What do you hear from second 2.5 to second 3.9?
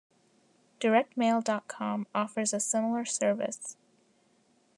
a similar service.